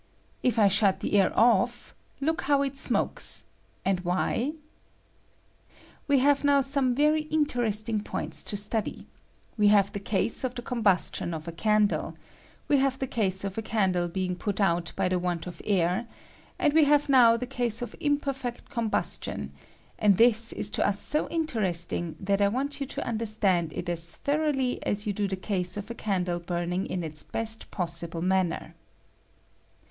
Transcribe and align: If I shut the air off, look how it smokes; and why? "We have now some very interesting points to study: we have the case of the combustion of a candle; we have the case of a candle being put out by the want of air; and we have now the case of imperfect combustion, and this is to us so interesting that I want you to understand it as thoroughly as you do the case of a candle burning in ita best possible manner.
If 0.41 0.57
I 0.57 0.67
shut 0.67 1.01
the 1.01 1.13
air 1.13 1.31
off, 1.37 1.93
look 2.19 2.41
how 2.41 2.63
it 2.63 2.75
smokes; 2.75 3.45
and 3.85 3.99
why? 3.99 4.53
"We 6.07 6.17
have 6.17 6.43
now 6.43 6.61
some 6.61 6.95
very 6.95 7.21
interesting 7.29 8.01
points 8.03 8.43
to 8.45 8.57
study: 8.57 9.05
we 9.59 9.67
have 9.67 9.93
the 9.93 9.99
case 9.99 10.43
of 10.43 10.55
the 10.55 10.63
combustion 10.63 11.35
of 11.35 11.47
a 11.47 11.51
candle; 11.51 12.17
we 12.67 12.77
have 12.77 12.97
the 12.97 13.05
case 13.05 13.43
of 13.43 13.59
a 13.59 13.61
candle 13.61 14.07
being 14.07 14.35
put 14.35 14.59
out 14.59 14.91
by 14.95 15.07
the 15.07 15.19
want 15.19 15.45
of 15.45 15.61
air; 15.65 16.07
and 16.57 16.73
we 16.73 16.85
have 16.85 17.07
now 17.07 17.37
the 17.37 17.45
case 17.45 17.83
of 17.83 17.95
imperfect 17.99 18.71
combustion, 18.71 19.53
and 19.99 20.17
this 20.17 20.51
is 20.51 20.71
to 20.71 20.83
us 20.87 20.99
so 20.99 21.29
interesting 21.29 22.15
that 22.19 22.41
I 22.41 22.47
want 22.47 22.81
you 22.81 22.87
to 22.87 23.05
understand 23.07 23.71
it 23.71 23.87
as 23.87 24.15
thoroughly 24.15 24.81
as 24.83 25.05
you 25.05 25.13
do 25.13 25.27
the 25.27 25.35
case 25.35 25.77
of 25.77 25.91
a 25.91 25.93
candle 25.93 26.39
burning 26.39 26.87
in 26.87 27.03
ita 27.03 27.23
best 27.31 27.69
possible 27.69 28.23
manner. 28.23 28.73